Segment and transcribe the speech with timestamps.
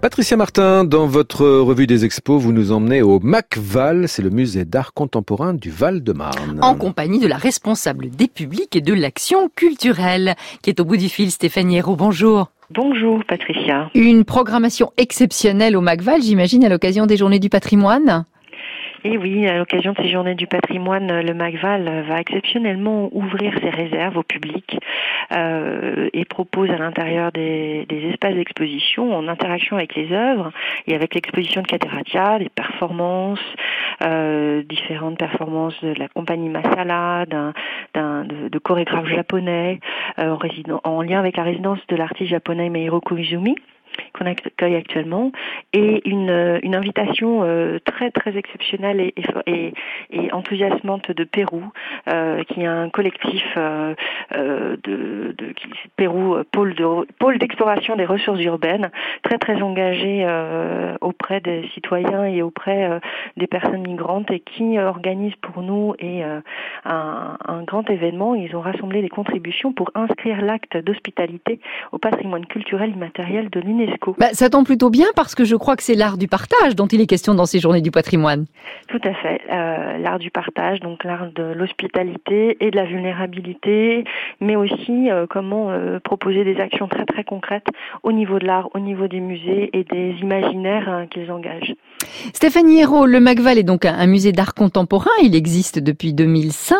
[0.00, 4.64] Patricia Martin, dans votre revue des expos, vous nous emmenez au MacVal, c'est le musée
[4.64, 6.60] d'art contemporain du Val-de-Marne.
[6.62, 10.98] En compagnie de la responsable des publics et de l'action culturelle, qui est au bout
[10.98, 11.96] du fil, Stéphanie Hérault.
[11.96, 12.52] Bonjour.
[12.70, 13.90] Bonjour Patricia.
[13.96, 18.24] Une programmation exceptionnelle au MacVal, j'imagine, à l'occasion des Journées du patrimoine?
[19.04, 23.70] Et oui, à l'occasion de ces journées du patrimoine, le MACVAL va exceptionnellement ouvrir ses
[23.70, 24.78] réserves au public
[25.32, 30.50] euh, et propose à l'intérieur des, espaces d'exposition, en interaction avec les œuvres
[30.86, 33.38] et avec l'exposition de Cateratia, des performances,
[34.02, 39.78] euh, différentes performances de la compagnie Masala, d'un, de, chorégraphes japonais,
[40.18, 40.36] euh,
[40.84, 43.54] en, en lien avec la résidence de l'artiste japonais Meiro Koizumi
[44.12, 45.32] qu'on accueille actuellement
[45.72, 49.14] et une, euh, une invitation euh, très très exceptionnelle et,
[49.46, 49.72] et,
[50.10, 51.62] et, enthousiasmante de Pérou,
[52.08, 53.94] euh, qui est un collectif euh,
[54.32, 56.84] euh de, de qui, Pérou pôle de
[57.18, 58.90] pôle d'exploration des ressources urbaines,
[59.22, 63.00] très très engagé euh, auprès des citoyens et auprès
[63.36, 66.42] des personnes migrantes et qui organise pour nous et un,
[66.84, 68.34] un grand événement.
[68.34, 71.60] Ils ont rassemblé des contributions pour inscrire l'acte d'hospitalité
[71.92, 73.87] au patrimoine culturel immatériel de l'UNESCO
[74.18, 76.86] bah, ça tombe plutôt bien parce que je crois que c'est l'art du partage dont
[76.86, 78.46] il est question dans ces journées du patrimoine.
[78.88, 79.40] Tout à fait.
[79.50, 84.04] Euh, l'art du partage, donc l'art de l'hospitalité et de la vulnérabilité,
[84.40, 87.66] mais aussi euh, comment euh, proposer des actions très très concrètes
[88.02, 91.74] au niveau de l'art, au niveau des musées et des imaginaires hein, qu'ils engagent.
[92.32, 95.10] Stéphanie Hérault, le Macval est donc un, musée d'art contemporain.
[95.22, 96.76] Il existe depuis 2005.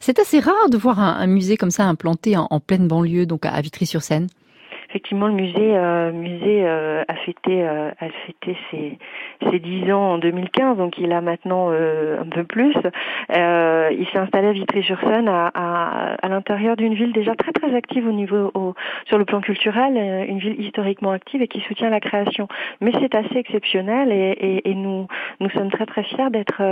[0.00, 3.46] C'est assez rare de voir un, musée comme ça implanté en, en pleine banlieue, donc
[3.46, 4.28] à Vitry-sur-Seine
[4.92, 8.98] effectivement, le musée, euh, musée euh, a fêté, euh, a fêté ses,
[9.50, 12.74] ses 10 ans en 2015, donc il a maintenant un peu plus.
[13.30, 18.06] il s'est installé à Vitry-sur-Seine, à, à, à l'intérieur d'une ville déjà très très active
[18.06, 18.74] au niveau au,
[19.06, 19.96] sur le plan culturel,
[20.28, 22.48] une ville historiquement active et qui soutient la création.
[22.80, 25.06] Mais c'est assez exceptionnel et, et, et, nous
[25.40, 26.62] nous sommes très très fiers d'être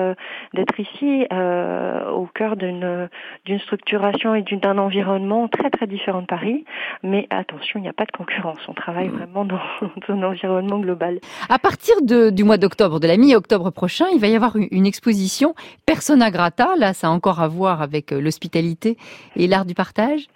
[0.53, 3.09] d'être ici au cœur d'une
[3.47, 6.65] d'une structuration et d'un environnement très très différent de Paris.
[7.03, 8.59] Mais attention, il n'y a pas de concurrence.
[8.69, 9.16] On travaille mm.
[9.16, 9.60] vraiment dans,
[10.09, 11.21] un environnement global.
[11.48, 14.87] À partir de, du mois d'octobre, de la mi-octobre prochain, il va y avoir une,
[14.87, 15.54] exposition
[15.87, 16.75] Persona Grata.
[16.76, 18.97] Là, ça a encore à voir avec euh, l'hospitalité
[19.37, 20.26] et l'art du partage.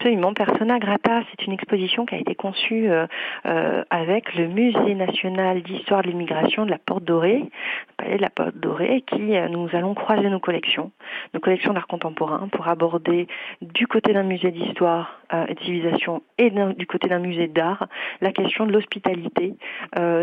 [0.00, 0.32] Absolument.
[0.32, 3.06] Persona Grata, c'est une exposition qui a été conçue euh,
[3.44, 8.22] euh, avec le Musée national d'histoire de l'immigration de la Porte Dorée, le palais de
[8.22, 10.90] la Porte Dorée, qui euh, nous allons croiser nos collections,
[11.34, 13.28] nos collections d'art contemporain, pour aborder
[13.60, 17.86] du côté d'un musée d'histoire et de civilisation et du côté d'un musée d'art
[18.20, 19.54] la question de l'hospitalité,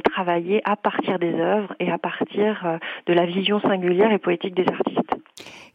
[0.04, 4.66] travailler à partir des œuvres et à partir de la vision singulière et poétique des
[4.68, 5.17] artistes.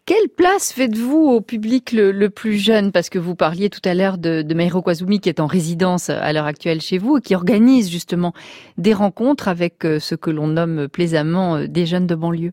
[0.05, 2.91] Quelle place faites-vous au public le, plus jeune?
[2.91, 6.11] Parce que vous parliez tout à l'heure de, de Meiro Kwazumi qui est en résidence
[6.11, 8.33] à l'heure actuelle chez vous et qui organise justement
[8.79, 12.53] des rencontres avec euh, ce que l'on nomme plaisamment euh, des jeunes de banlieue.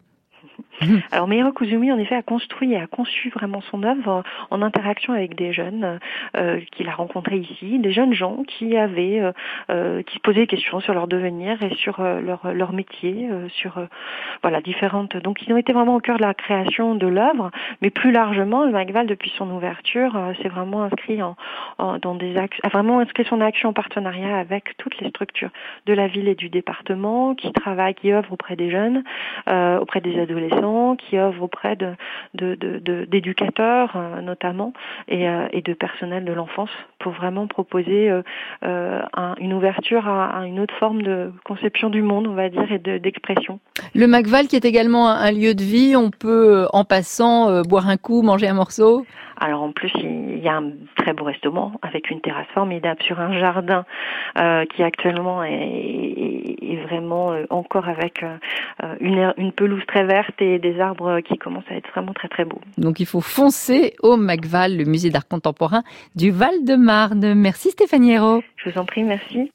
[1.11, 5.13] Alors Meiro Kuzumi, en effet, a construit et a conçu vraiment son œuvre en interaction
[5.13, 5.99] avec des jeunes
[6.37, 9.31] euh, qu'il a rencontrés ici, des jeunes gens qui avaient, euh,
[9.69, 13.49] euh qui posaient des questions sur leur devenir et sur euh, leur, leur métier, euh,
[13.49, 13.73] sur
[14.41, 15.17] voilà différentes.
[15.17, 17.51] Donc ils ont été vraiment au cœur de la création de l'œuvre,
[17.81, 21.35] mais plus largement, le Macval depuis son ouverture s'est vraiment inscrit en,
[21.77, 25.49] en, dans des axes, a vraiment inscrit son action en partenariat avec toutes les structures
[25.85, 29.03] de la ville et du département qui travaillent, qui œuvrent auprès des jeunes,
[29.47, 31.77] auprès des adolescents qui œuvrent auprès
[32.33, 34.73] d'éducateurs euh, notamment
[35.07, 36.69] et, euh, et, de personnel de l'enfance
[36.99, 38.11] pour vraiment proposer
[38.63, 39.01] euh,
[39.39, 43.59] une ouverture à, une autre forme de conception du monde, on va dire, et d'expression.
[43.95, 47.97] Le Macval qui est également un lieu de vie, on peut en passant boire un
[47.97, 49.05] coup, manger un morceau?
[49.39, 53.19] Alors en plus, il y a un très beau restaurant avec une terrasse formidable sur
[53.19, 53.85] un jardin
[54.37, 58.37] euh, qui actuellement est, vraiment euh, encore avec euh,
[58.99, 62.45] une, une, pelouse très verte et des arbres qui commencent à être vraiment très très
[62.45, 62.61] beaux.
[62.77, 65.83] Donc il faut foncer au Macval, le musée d'art contemporain
[66.15, 67.33] du Val-de-Marne.
[67.33, 68.43] Merci Stéphanie Hérault.
[68.57, 69.51] Je vous en prie, merci.